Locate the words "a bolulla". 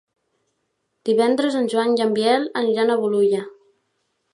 2.97-3.49